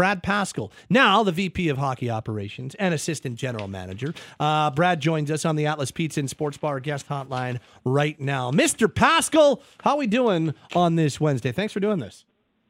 [0.00, 4.14] Brad Pascall, now the VP of Hockey Operations and Assistant General Manager.
[4.40, 8.50] Uh, Brad joins us on the Atlas Pizza and Sports Bar guest hotline right now.
[8.50, 8.86] Mr.
[8.86, 11.52] Pascall, how are we doing on this Wednesday?
[11.52, 12.24] Thanks for doing this.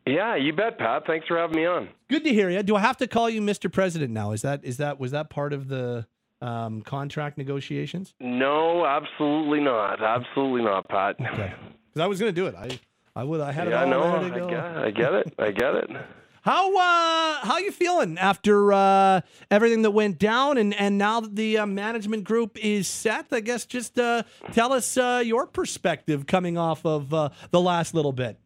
[0.07, 1.07] Yeah, you bet, Pat.
[1.07, 1.91] Thanks for having me on.
[2.09, 2.65] Good to hear you.
[2.65, 3.71] Do I have to call you Mr.
[3.71, 4.33] President now?
[4.33, 6.09] Is that is that was that part of the
[6.43, 8.13] um, contract negotiations?
[8.19, 10.03] No, absolutely not.
[10.03, 11.15] Absolutely not, Pat.
[11.21, 11.55] Okay.
[11.93, 12.57] Because I was going to do it.
[12.57, 12.81] I
[13.15, 13.41] I would.
[13.41, 14.49] I had yeah, it all no, ready to I go.
[14.49, 15.35] get, I get it.
[15.39, 15.91] I get it.
[16.43, 19.21] How uh how you feeling after uh
[19.51, 23.27] everything that went down and and now that the uh, management group is set?
[23.31, 27.95] I guess just uh tell us uh your perspective coming off of uh, the last
[27.95, 28.39] little bit.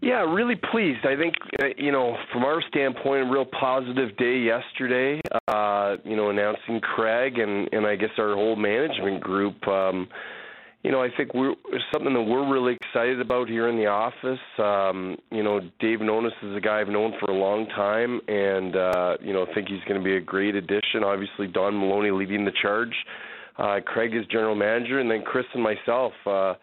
[0.00, 1.04] Yeah, really pleased.
[1.04, 5.20] I think uh, you know, from our standpoint, a real positive day yesterday.
[5.48, 9.66] Uh, you know, announcing Craig and and I guess our whole management group.
[9.66, 10.08] Um,
[10.84, 11.54] you know, I think we're
[11.92, 14.38] something that we're really excited about here in the office.
[14.58, 18.76] Um, you know, Dave Nonis is a guy I've known for a long time, and
[18.76, 21.02] uh, you know, I think he's going to be a great addition.
[21.04, 22.94] Obviously, Don Maloney leading the charge.
[23.56, 26.12] Uh, Craig is general manager, and then Chris and myself.
[26.24, 26.54] Uh,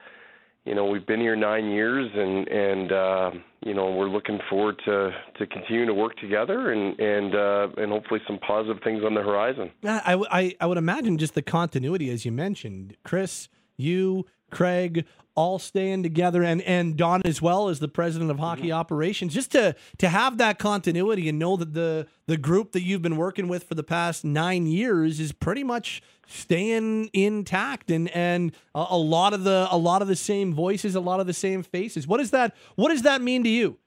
[0.64, 3.32] you know, we've been here nine years, and and uh,
[3.66, 7.92] you know, we're looking forward to to continuing to work together, and and uh, and
[7.92, 9.72] hopefully some positive things on the horizon.
[9.84, 15.60] I, I I would imagine just the continuity as you mentioned, Chris, you, Craig, all
[15.60, 18.80] staying together, and and Don as well as the president of hockey mm-hmm.
[18.80, 23.02] operations, just to to have that continuity and know that the the group that you've
[23.02, 28.54] been working with for the past nine years is pretty much staying intact, and and
[28.74, 31.34] a, a lot of the a lot of the same voices, a lot of the
[31.34, 32.08] same faces.
[32.08, 33.78] What does that What does that mean to you?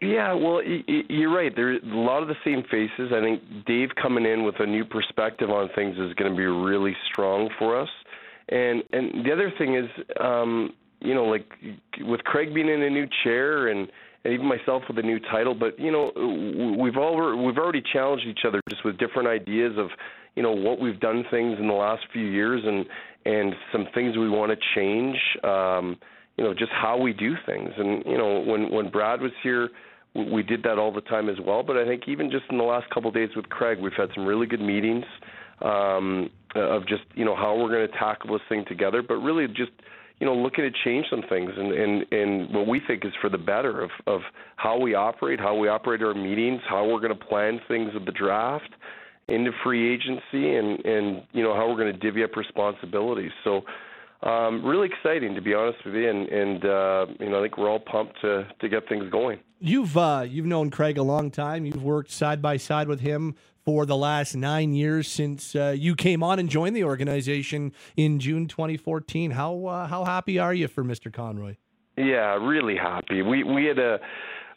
[0.00, 1.54] Yeah, well, you're right.
[1.54, 3.12] There are a lot of the same faces.
[3.12, 6.44] I think Dave coming in with a new perspective on things is going to be
[6.44, 7.88] really strong for us.
[8.48, 9.88] And and the other thing is,
[10.20, 11.50] um, you know, like
[12.00, 13.88] with Craig being in a new chair and
[14.24, 16.12] and even myself with a new title, but you know,
[16.78, 19.88] we've all we've already challenged each other just with different ideas of,
[20.34, 22.86] you know, what we've done things in the last few years and
[23.26, 25.16] and some things we want to change.
[25.44, 25.98] Um,
[26.36, 27.70] you know, just how we do things.
[27.76, 29.68] And you know, when when Brad was here,
[30.14, 31.62] we did that all the time as well.
[31.62, 34.08] But I think even just in the last couple of days with Craig, we've had
[34.14, 35.04] some really good meetings
[35.62, 39.02] um, of just you know how we're going to tackle this thing together.
[39.02, 39.72] But really, just
[40.20, 43.28] you know, looking to change some things and and and what we think is for
[43.30, 44.20] the better of of
[44.56, 48.04] how we operate, how we operate our meetings, how we're going to plan things of
[48.04, 48.70] the draft
[49.28, 53.32] into free agency, and and you know how we're going to divvy up responsibilities.
[53.44, 53.62] So.
[54.22, 57.56] Um, really exciting to be honest with you, and, and uh, you know I think
[57.56, 59.38] we're all pumped to to get things going.
[59.60, 61.64] You've uh, you've known Craig a long time.
[61.64, 65.94] You've worked side by side with him for the last nine years since uh, you
[65.94, 69.32] came on and joined the organization in June 2014.
[69.32, 71.12] How uh, how happy are you for Mr.
[71.12, 71.54] Conroy?
[71.96, 73.22] Yeah, really happy.
[73.22, 74.00] We we had a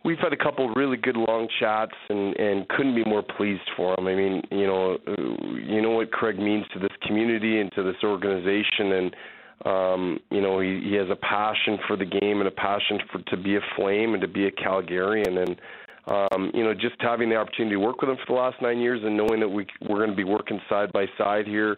[0.03, 3.93] we've had a couple really good long chats and and couldn't be more pleased for
[3.99, 4.07] him.
[4.07, 4.97] I mean, you know,
[5.55, 9.15] you know what Craig means to this community and to this organization and
[9.65, 13.21] um, you know, he, he has a passion for the game and a passion for
[13.21, 15.61] to be a flame and to be a Calgarian and
[16.07, 18.79] um, you know, just having the opportunity to work with him for the last nine
[18.79, 21.77] years and knowing that we we're going to be working side by side here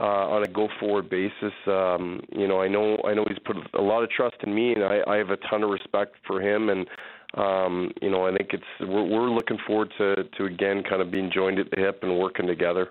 [0.00, 1.52] uh, on a go forward basis.
[1.66, 4.72] Um, you know, I know I know he's put a lot of trust in me,
[4.72, 6.68] and I, I have a ton of respect for him.
[6.68, 6.86] And
[7.34, 11.10] um, you know, I think it's we're, we're looking forward to to again kind of
[11.10, 12.90] being joined at the hip and working together.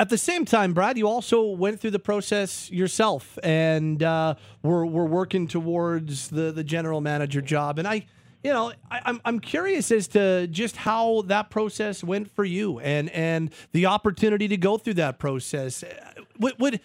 [0.00, 4.86] At the same time, Brad, you also went through the process yourself, and uh, we're
[4.86, 7.78] we're working towards the the general manager job.
[7.78, 8.06] And I,
[8.42, 12.78] you know, I, I'm I'm curious as to just how that process went for you,
[12.78, 15.84] and and the opportunity to go through that process.
[16.38, 16.80] Would, would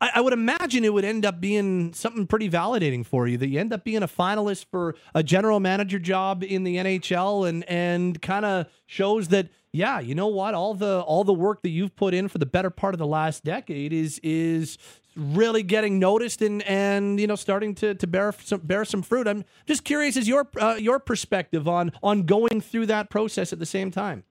[0.00, 3.48] I, I would imagine it would end up being something pretty validating for you that
[3.48, 7.62] you end up being a finalist for a general manager job in the NHL, and
[7.68, 10.54] and kind of shows that yeah, you know what?
[10.54, 13.08] All the all the work that you've put in for the better part of the
[13.08, 14.78] last decade is is
[15.16, 19.26] really getting noticed and and you know starting to to bear some bear some fruit.
[19.26, 23.58] I'm just curious as your uh, your perspective on on going through that process at
[23.58, 24.22] the same time.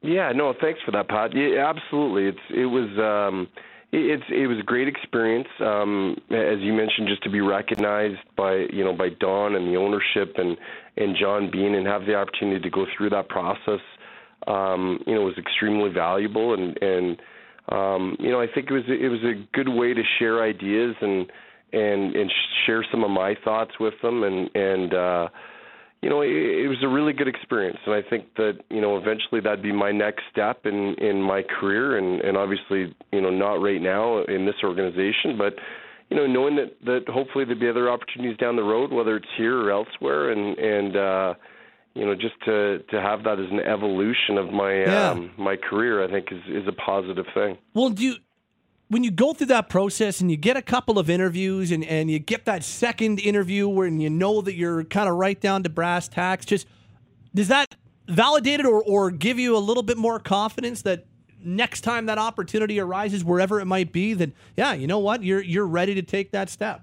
[0.00, 1.34] Yeah, no, thanks for that, Pat.
[1.34, 2.26] Yeah, absolutely.
[2.28, 3.48] It's it was um,
[3.90, 5.48] it, it's it was a great experience.
[5.58, 9.76] Um, as you mentioned, just to be recognized by you know by Don and the
[9.76, 10.56] ownership and
[10.96, 13.80] and John Bean and have the opportunity to go through that process
[14.46, 17.20] um, you know, was extremely valuable, and and
[17.70, 20.94] um, you know, I think it was it was a good way to share ideas
[21.00, 21.30] and
[21.72, 22.32] and and
[22.66, 25.28] share some of my thoughts with them, and and uh,
[26.02, 28.98] you know, it, it was a really good experience, and I think that you know,
[28.98, 33.30] eventually that'd be my next step in in my career, and and obviously, you know,
[33.30, 35.54] not right now in this organization, but
[36.10, 39.26] you know, knowing that that hopefully there'd be other opportunities down the road, whether it's
[39.38, 41.34] here or elsewhere, and and uh,
[41.94, 45.10] you know, just to to have that as an evolution of my Yeah.
[45.10, 47.58] um, my career, I think is is a positive thing.
[47.72, 48.14] Well, do you,
[48.88, 52.10] when you go through that process and you get a couple of interviews and, and
[52.10, 55.68] you get that second interview where you know that you're kind of right down to
[55.68, 56.66] brass tacks, just
[57.34, 57.74] does that
[58.08, 61.06] validate it or, or give you a little bit more confidence that
[61.42, 65.42] next time that opportunity arises, wherever it might be, that yeah, you know what, you're
[65.42, 66.82] you're ready to take that step.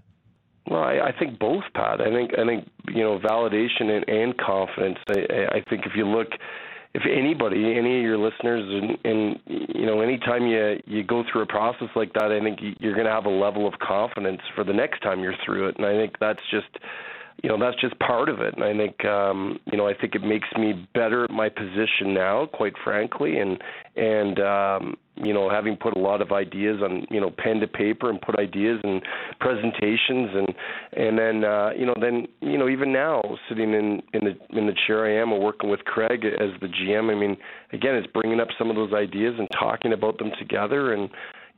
[0.69, 2.01] Well, I, I think both, Pat.
[2.01, 4.97] I think I think you know validation and, and confidence.
[5.09, 6.27] I, I think if you look,
[6.93, 9.39] if anybody, any of your listeners, and, and
[9.75, 12.93] you know, anytime you you go through a process like that, I think you- you're
[12.93, 15.85] going to have a level of confidence for the next time you're through it, and
[15.85, 16.67] I think that's just.
[17.43, 20.15] You know that's just part of it, and I think um, you know I think
[20.15, 23.61] it makes me better at my position now, quite frankly, and
[23.95, 27.67] and um, you know having put a lot of ideas on you know pen to
[27.67, 29.01] paper and put ideas and
[29.39, 30.53] presentations and
[30.93, 34.67] and then uh, you know then you know even now sitting in in the in
[34.67, 37.11] the chair I am and working with Craig as the GM.
[37.11, 37.37] I mean
[37.73, 41.09] again it's bringing up some of those ideas and talking about them together and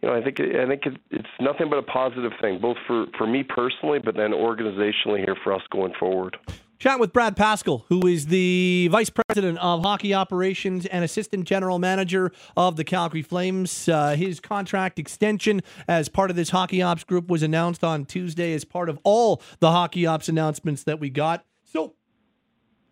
[0.03, 3.05] you know I think I think it, it's nothing but a positive thing both for
[3.17, 6.37] for me personally but then organizationally here for us going forward.
[6.79, 11.79] Chat with Brad Pascall, who is the Vice President of Hockey Operations and Assistant General
[11.79, 13.87] Manager of the Calgary Flames.
[13.87, 18.53] Uh, his contract extension as part of this Hockey Ops group was announced on Tuesday
[18.53, 21.45] as part of all the Hockey Ops announcements that we got.
[21.63, 21.95] So,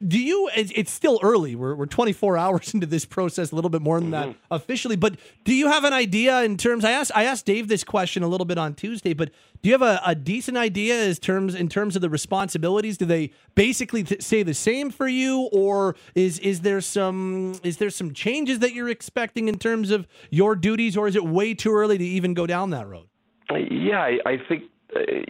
[0.07, 1.55] do you it's, still early.
[1.55, 4.53] We're, we're 24 hours into this process a little bit more than that mm-hmm.
[4.53, 7.83] officially but do you have an idea in terms i asked i asked dave this
[7.83, 9.31] question a little bit on tuesday but
[9.61, 12.97] do you have a, a decent idea as terms in terms of the responsibilities?
[12.97, 17.77] Do they basically th- say the same for you or is is there some is
[17.77, 21.53] there some changes that you're expecting in terms of your duties or is it way
[21.53, 23.07] too early to even go down that road?
[23.51, 24.63] Yeah, I, I think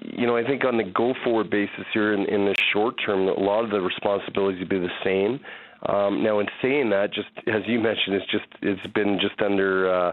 [0.01, 3.27] you know I think on the go forward basis here in, in the short term,
[3.27, 5.39] a lot of the responsibilities would be the same.
[5.87, 9.93] Um, now, in saying that, just as you mentioned, it's just it's been just under.
[9.93, 10.11] Uh,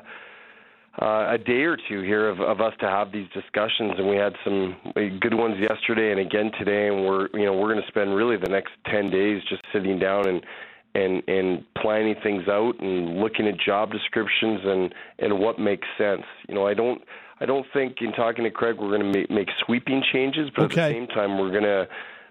[1.00, 4.16] uh, a day or two here of, of us to have these discussions, and we
[4.16, 4.76] had some
[5.20, 8.36] good ones yesterday and again today, and we're you know we're going to spend really
[8.36, 10.44] the next ten days just sitting down and
[10.96, 16.22] and and planning things out and looking at job descriptions and and what makes sense.
[16.48, 17.00] You know, I don't
[17.40, 20.64] I don't think in talking to Craig we're going to make, make sweeping changes, but
[20.66, 20.82] Okay.
[20.82, 21.88] at the same time we're going to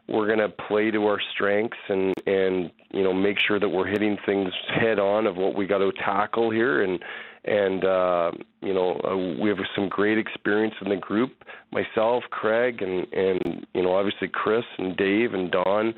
[0.07, 3.87] we're going to play to our strengths and and you know make sure that we're
[3.87, 6.81] hitting things head on of what we got to tackle here.
[6.81, 6.99] And
[7.45, 8.31] and uh,
[8.61, 11.43] you know uh, we have some great experience in the group.
[11.71, 15.93] Myself Craig and and you know obviously Chris and Dave and Don.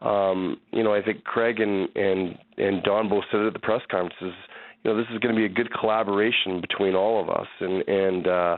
[0.00, 3.60] Um, you know I think Craig and and and Don both said it at the
[3.60, 4.34] press conferences
[4.82, 7.86] you know this is going to be a good collaboration between all of us and
[7.88, 8.56] and uh,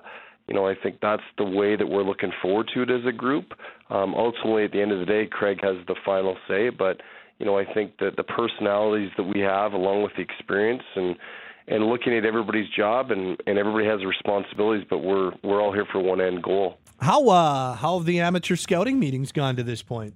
[0.49, 3.13] you know, I think that's the way that we're looking forward to it as a
[3.13, 3.55] group.
[3.91, 7.01] Um, ultimately, at the end of the day, Craig has the final say, but
[7.39, 11.17] you know, I think that the personalities that we have, along with the experience and
[11.67, 15.87] and looking at everybody's job and and everybody has responsibilities, but we're we're all here
[15.91, 16.79] for one end goal.
[17.01, 20.15] how uh how have the amateur scouting meetings gone to this point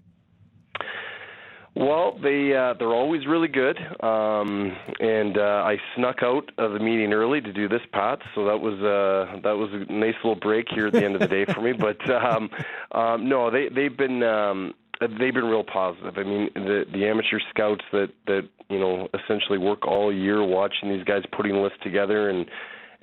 [1.78, 6.80] Well, they uh, they're always really good, um, and uh, I snuck out of the
[6.80, 8.18] meeting early to do this, Pat.
[8.34, 11.20] So that was uh, that was a nice little break here at the end of
[11.20, 11.72] the day for me.
[11.78, 12.50] But um,
[12.90, 16.18] um, no, they they've been um, they've been real positive.
[16.18, 20.88] I mean, the the amateur scouts that that you know essentially work all year watching
[20.90, 22.46] these guys putting lists together and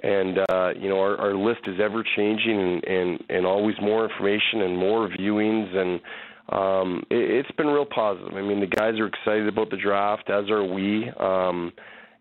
[0.04, 4.04] and uh, you know our, our list is ever changing and, and and always more
[4.04, 6.02] information and more viewings and
[6.50, 8.34] um, it, it's been real positive.
[8.34, 11.10] I mean the guys are excited about the draft as are we.
[11.20, 11.72] Um,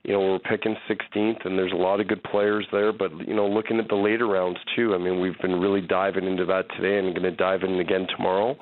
[0.02, 3.35] you know we're picking 16th and there's a lot of good players there, but you
[3.35, 4.95] know looking at the later rounds too.
[4.95, 8.07] I mean we've been really diving into that today and going to dive in again
[8.16, 8.57] tomorrow.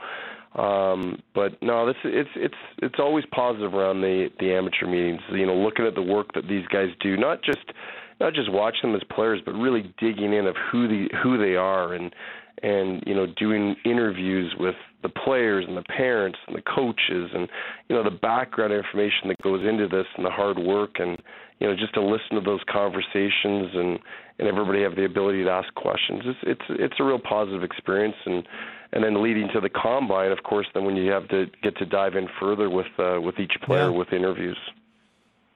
[0.54, 5.20] Um, but no, this it's it's it's always positive around the the amateur meetings.
[5.30, 7.72] You know, looking at the work that these guys do, not just
[8.20, 11.56] not just watching them as players, but really digging in of who the who they
[11.56, 12.14] are and
[12.62, 17.48] and you know doing interviews with the players and the parents and the coaches and
[17.88, 21.18] you know the background information that goes into this and the hard work and
[21.58, 23.98] you know just to listen to those conversations and
[24.38, 28.16] and everybody have the ability to ask questions it's it's it's a real positive experience
[28.26, 28.46] and
[28.92, 31.86] and then leading to the combine of course then when you have to get to
[31.86, 33.98] dive in further with uh, with each player Yeah.
[33.98, 34.58] with interviews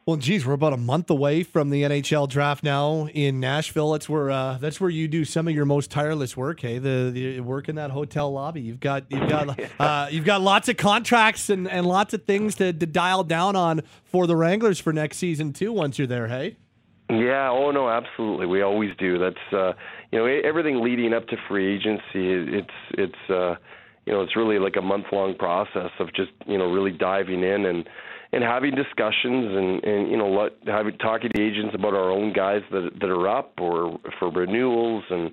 [0.06, 3.90] Well, geez, we're about a month away from the NHL draft now in Nashville.
[3.90, 6.60] That's where uh, that's where you do some of your most tireless work.
[6.60, 8.60] Hey, the, the work in that hotel lobby.
[8.60, 12.54] You've got you've got uh, you've got lots of contracts and, and lots of things
[12.54, 15.72] to, to dial down on for the Wranglers for next season too.
[15.72, 16.56] Once you're there, hey.
[17.10, 18.46] Yeah, oh no, absolutely.
[18.46, 19.18] We always do.
[19.18, 19.72] That's uh
[20.12, 23.56] you know, everything leading up to free agency, it's it's uh
[24.06, 27.42] you know, it's really like a month long process of just, you know, really diving
[27.42, 27.88] in and
[28.32, 32.32] and having discussions and and you know let having talking to agents about our own
[32.32, 35.30] guys that that are up or for renewals and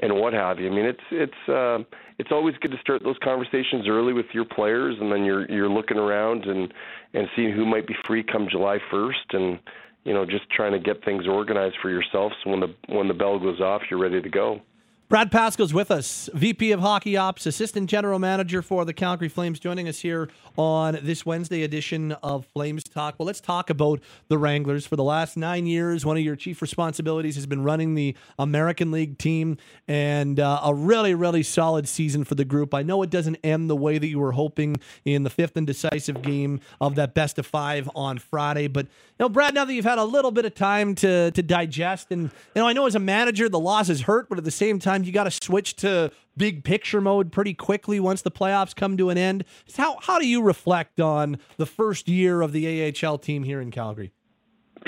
[0.00, 0.70] and what have you.
[0.70, 1.78] I mean, it's it's uh,
[2.18, 5.70] it's always good to start those conversations early with your players, and then you're you're
[5.70, 6.72] looking around and
[7.14, 9.58] and seeing who might be free come July 1st, and
[10.04, 12.32] you know just trying to get things organized for yourself.
[12.42, 14.60] So when the when the bell goes off, you're ready to go.
[15.08, 19.60] Brad Pascall's with us, VP of Hockey Ops, Assistant General Manager for the Calgary Flames,
[19.60, 23.14] joining us here on this Wednesday edition of Flames Talk.
[23.16, 24.84] Well, let's talk about the Wranglers.
[24.84, 28.90] For the last nine years, one of your chief responsibilities has been running the American
[28.90, 32.74] League team and uh, a really, really solid season for the group.
[32.74, 35.68] I know it doesn't end the way that you were hoping in the fifth and
[35.68, 39.72] decisive game of that best of five on Friday, but you know, Brad, now that
[39.72, 42.86] you've had a little bit of time to to digest, and you know, I know
[42.86, 45.76] as a manager the losses hurt, but at the same time you got to switch
[45.76, 49.44] to big picture mode pretty quickly once the playoffs come to an end.
[49.76, 53.70] How how do you reflect on the first year of the AHL team here in
[53.70, 54.12] Calgary?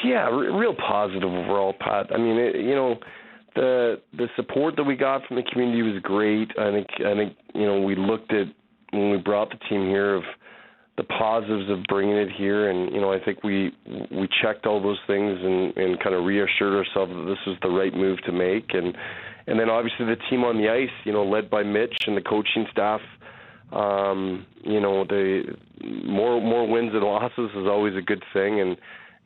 [0.05, 2.07] Yeah, real positive overall, Pat.
[2.15, 2.99] I mean, it, you know,
[3.55, 6.51] the the support that we got from the community was great.
[6.59, 8.47] I think I think you know we looked at
[8.91, 10.23] when we brought the team here of
[10.97, 13.73] the positives of bringing it here, and you know I think we
[14.11, 17.71] we checked all those things and and kind of reassured ourselves that this was the
[17.71, 18.97] right move to make, and
[19.49, 22.21] and then obviously the team on the ice, you know, led by Mitch and the
[22.21, 23.01] coaching staff.
[23.73, 25.57] Um, you know, the
[26.05, 28.77] more more wins and losses is always a good thing, and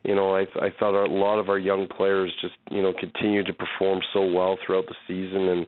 [0.03, 3.45] you know I I thought a lot of our young players just you know continued
[3.47, 5.67] to perform so well throughout the season and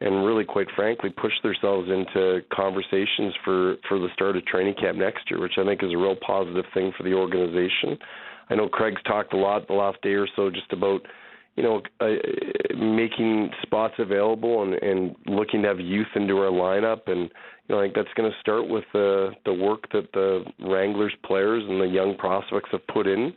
[0.00, 4.98] and really, quite frankly, push themselves into conversations for for the start of training camp
[4.98, 7.96] next year, which I think is a real positive thing for the organization.
[8.50, 11.00] I know Craig's talked a lot the last day or so just about
[11.56, 17.02] you know uh, making spots available and, and looking to have youth into our lineup,
[17.06, 17.30] and
[17.68, 21.14] you know I think that's going to start with the the work that the Wranglers
[21.24, 23.32] players and the young prospects have put in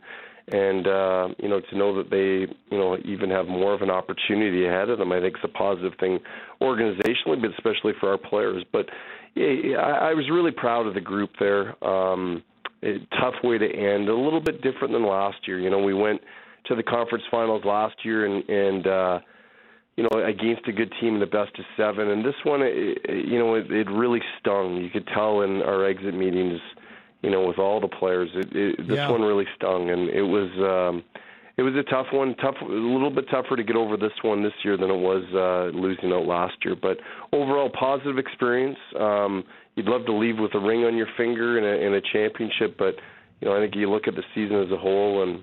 [0.52, 3.90] and uh, you know to know that they you know even have more of an
[3.90, 6.18] opportunity ahead of them, I think is a positive thing
[6.60, 8.64] organizationally, but especially for our players.
[8.72, 8.86] But
[9.34, 11.82] yeah, I, I was really proud of the group there.
[11.84, 12.42] Um,
[12.82, 15.58] a tough way to end, a little bit different than last year.
[15.58, 16.20] You know, we went
[16.68, 19.18] to the conference finals last year and and uh,
[19.96, 22.98] you know against a good team in the best of seven, and this one, it,
[23.08, 24.76] you know, it, it really stung.
[24.76, 26.60] You could tell in our exit meetings
[27.22, 28.30] you know, with all the players.
[28.34, 29.10] It, it, this yeah.
[29.10, 31.04] one really stung, and it was um,
[31.56, 32.34] it was a tough one.
[32.36, 35.24] Tough, a little bit tougher to get over this one this year than it was
[35.34, 36.76] uh, losing out last year.
[36.80, 36.98] But
[37.32, 38.78] overall, positive experience.
[38.98, 39.44] Um,
[39.74, 42.76] you'd love to leave with a ring on your finger and a, and a championship,
[42.78, 42.94] but
[43.40, 45.42] you know, I think you look at the season as a whole and.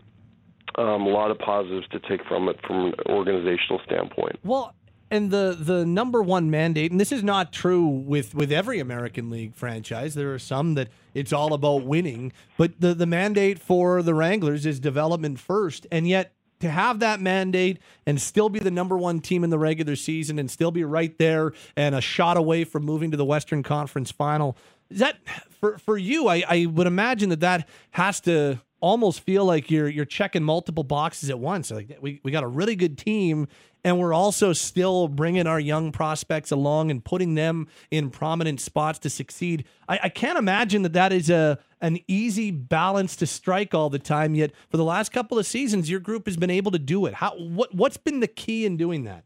[0.77, 4.39] Um, a lot of positives to take from it from an organizational standpoint.
[4.43, 4.75] Well,
[5.11, 9.29] and the the number one mandate, and this is not true with with every American
[9.29, 10.15] League franchise.
[10.15, 14.65] There are some that it's all about winning, but the the mandate for the Wranglers
[14.65, 19.19] is development first, and yet to have that mandate and still be the number one
[19.19, 22.83] team in the regular season and still be right there and a shot away from
[22.83, 24.57] moving to the Western Conference Final.
[24.89, 25.17] Is that
[25.59, 26.27] for for you?
[26.27, 30.83] I, I would imagine that that has to almost feel like you're you're checking multiple
[30.83, 31.71] boxes at once.
[31.71, 33.47] Like we, we got a really good team
[33.83, 38.99] and we're also still bringing our young prospects along and putting them in prominent spots
[38.99, 39.65] to succeed.
[39.89, 43.99] I, I can't imagine that that is a an easy balance to strike all the
[43.99, 44.35] time.
[44.35, 47.15] Yet for the last couple of seasons, your group has been able to do it.
[47.15, 49.23] How what what's been the key in doing that?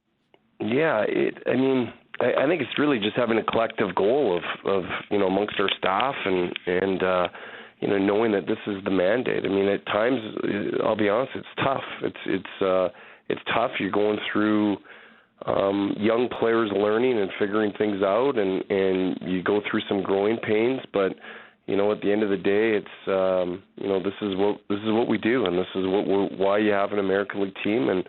[0.61, 4.83] Yeah, it, I mean, I, think it's really just having a collective goal of of
[5.11, 7.03] you know amongst our staff and and.
[7.03, 7.27] uh
[7.79, 9.45] you know, knowing that this is the mandate.
[9.45, 10.19] I mean, at times,
[10.83, 11.83] I'll be honest, it's tough.
[12.03, 12.89] It's it's uh,
[13.29, 13.71] it's tough.
[13.79, 14.77] You're going through
[15.45, 20.37] um, young players learning and figuring things out, and and you go through some growing
[20.37, 20.81] pains.
[20.91, 21.13] But
[21.67, 24.59] you know, at the end of the day, it's um, you know this is what
[24.69, 27.43] this is what we do, and this is what we're, why you have an American
[27.43, 27.87] League team.
[27.89, 28.03] And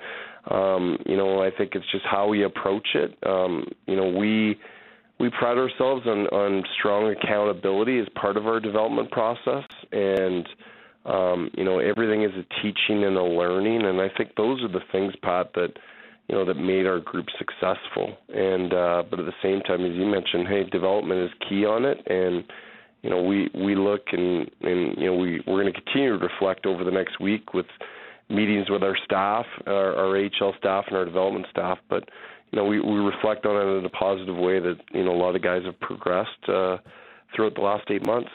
[0.50, 3.16] um, you know, I think it's just how we approach it.
[3.24, 4.58] Um, you know, we
[5.20, 10.48] we pride ourselves on on strong accountability as part of our development process, and
[11.04, 14.68] um, you know, everything is a teaching and a learning, and I think those are
[14.68, 15.72] the things, Pat, that
[16.28, 18.16] you know that made our group successful.
[18.34, 21.84] And uh, but at the same time, as you mentioned, hey, development is key on
[21.84, 22.44] it, and
[23.02, 26.24] you know we we look and and you know we we're going to continue to
[26.24, 27.66] reflect over the next week with
[28.30, 31.78] meetings with our staff, our, our AHL staff, and our development staff.
[31.88, 32.08] But
[32.50, 35.20] you know we we reflect on it in a positive way that you know a
[35.20, 36.78] lot of guys have progressed uh,
[37.34, 38.30] throughout the last eight months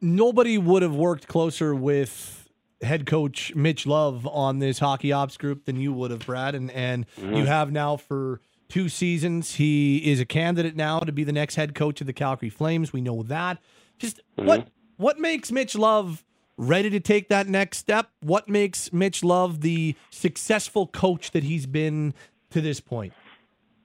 [0.00, 2.48] nobody would have worked closer with
[2.82, 6.54] head coach Mitch Love on this hockey ops group than you would have, Brad.
[6.54, 7.34] And and mm-hmm.
[7.34, 9.56] you have now for two seasons.
[9.56, 12.92] He is a candidate now to be the next head coach of the Calgary Flames.
[12.92, 13.58] We know that.
[13.98, 14.46] Just mm-hmm.
[14.46, 16.24] what what makes Mitch Love
[16.56, 18.10] ready to take that next step?
[18.20, 22.14] What makes Mitch Love the successful coach that he's been
[22.50, 23.12] to this point?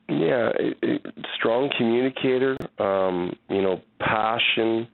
[0.07, 4.88] Yeah, it, it, strong communicator, um, you know, passion,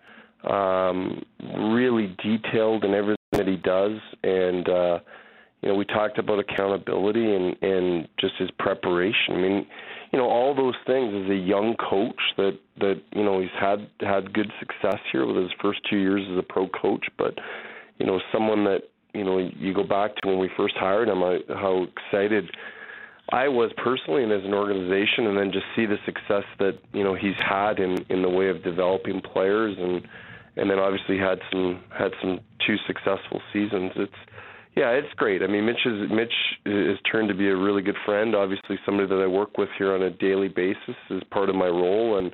[0.50, 1.24] um,
[1.74, 5.00] really detailed in everything that he does, and uh,
[5.62, 9.36] you know, we talked about accountability and and just his preparation.
[9.36, 9.68] I mean,
[10.12, 13.88] you know, all those things as a young coach that that you know he's had
[14.00, 17.38] had good success here with his first two years as a pro coach, but
[18.00, 21.22] you know, someone that you know you go back to when we first hired him,
[21.22, 22.50] I, how excited
[23.32, 27.04] I was personally and as an organization, and then just see the success that you
[27.04, 30.08] know he's had in in the way of developing players, and
[30.58, 33.92] and then obviously had some had some two successful seasons.
[33.96, 34.14] It's
[34.76, 35.44] yeah, it's great.
[35.44, 36.34] I mean, Mitch is Mitch
[36.66, 38.36] is turned to be a really good friend.
[38.36, 41.68] Obviously, somebody that I work with here on a daily basis is part of my
[41.68, 42.34] role, and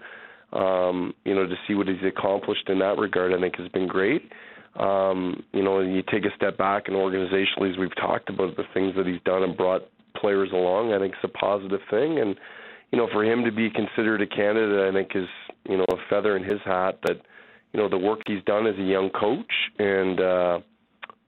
[0.54, 3.88] um, you know to see what he's accomplished in that regard, I think has been
[3.88, 4.32] great.
[4.78, 8.64] Um, you know, you take a step back and organizationally, as we've talked about the
[8.74, 9.90] things that he's done and brought
[10.20, 12.20] players along, I think it's a positive thing.
[12.20, 12.36] And
[12.92, 15.28] you know, for him to be considered a candidate, I think is
[15.70, 17.00] you know a feather in his hat.
[17.06, 17.22] That
[17.74, 20.60] you know the work he's done as a young coach, and uh,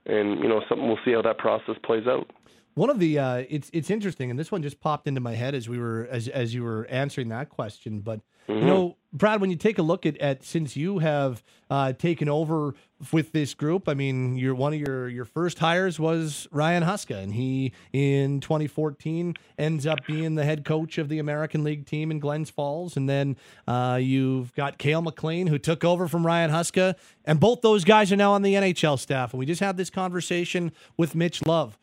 [0.06, 2.30] and you know something we'll see how that process plays out.
[2.74, 5.54] One of the uh, it's it's interesting, and this one just popped into my head
[5.54, 8.00] as we were as as you were answering that question.
[8.00, 8.60] But mm-hmm.
[8.60, 12.28] you know, Brad, when you take a look at, at since you have uh, taken
[12.28, 12.74] over
[13.12, 17.34] with this group, I mean, one of your your first hires was Ryan Huska, and
[17.34, 22.20] he in 2014 ends up being the head coach of the American League team in
[22.20, 23.36] Glens Falls, and then
[23.66, 28.12] uh, you've got Cail MacLean who took over from Ryan Huska, and both those guys
[28.12, 29.32] are now on the NHL staff.
[29.32, 31.76] And we just had this conversation with Mitch Love.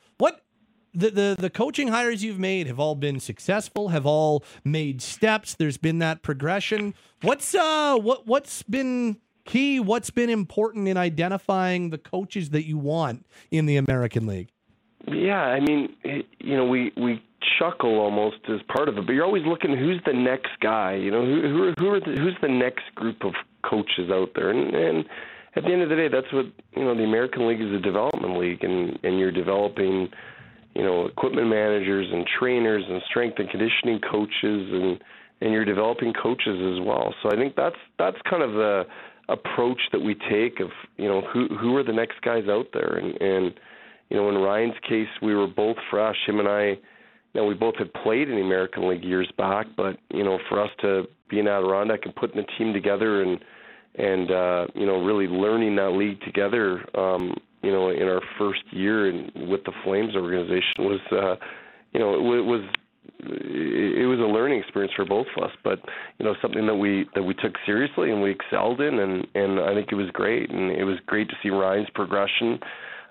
[0.94, 5.53] The, the the coaching hires you've made have all been successful, have all made steps.
[5.53, 6.94] There's been that progression.
[7.22, 9.79] What's uh what what's been key?
[9.79, 14.50] What's been important in identifying the coaches that you want in the American League?
[15.08, 15.96] Yeah, I mean,
[16.39, 17.22] you know, we we
[17.60, 20.96] chuckle almost as part of it, but you're always looking who's the next guy.
[20.96, 23.33] You know, who who who are the, who's the next group of
[23.64, 25.05] coaches out there, and and
[25.55, 26.96] at the end of the day, that's what you know.
[26.96, 30.09] The American League is a development league, and and you're developing
[30.77, 35.01] you know equipment managers and trainers and strength and conditioning coaches and
[35.42, 37.13] and you're developing coaches as well.
[37.22, 38.83] So I think that's that's kind of the
[39.27, 42.96] approach that we take of you know who who are the next guys out there
[42.96, 43.59] and and
[44.09, 46.77] you know in Ryan's case we were both fresh him and I you
[47.33, 50.63] know we both had played in the American League years back but you know for
[50.63, 53.40] us to be in Adirondack and putting a team together and
[53.96, 57.33] and uh you know really learning that league together um
[57.68, 61.36] you know, in our first year in, with the Flames organization was, uh,
[61.92, 62.62] you know, it, it was
[63.20, 65.80] it was a learning experience for both of us, but
[66.18, 69.60] you know something that we that we took seriously and we excelled in, and and
[69.60, 72.58] I think it was great, and it was great to see Ryan's progression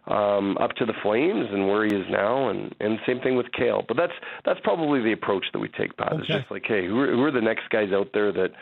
[0.06, 3.50] um, up to the Flames and where he is now, and and same thing with
[3.52, 3.84] Cail.
[3.86, 4.12] But that's
[4.46, 6.12] that's probably the approach that we take, Pat.
[6.12, 6.22] Okay.
[6.22, 8.52] It's just like, hey, who are, who are the next guys out there that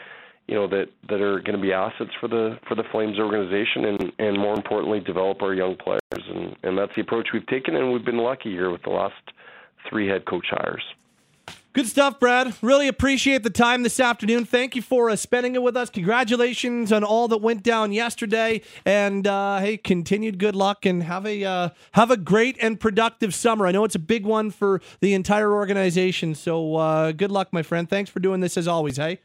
[0.47, 3.85] you know that that are going to be assets for the for the Flames organization,
[3.87, 7.77] and and more importantly, develop our young players, and and that's the approach we've taken,
[7.77, 9.15] and we've been lucky here with the last
[9.89, 10.83] three head coach hires.
[11.75, 12.55] Good stuff, Brad.
[12.63, 14.45] Really appreciate the time this afternoon.
[14.45, 15.91] Thank you for uh, spending it with us.
[15.91, 21.27] Congratulations on all that went down yesterday, and uh, hey, continued good luck and have
[21.27, 23.67] a uh, have a great and productive summer.
[23.67, 27.63] I know it's a big one for the entire organization, so uh, good luck, my
[27.63, 27.89] friend.
[27.89, 28.99] Thanks for doing this as always.
[28.99, 29.19] Hey.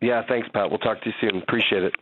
[0.00, 0.70] Yeah, thanks, Pat.
[0.70, 1.42] We'll talk to you soon.
[1.42, 1.94] Appreciate it.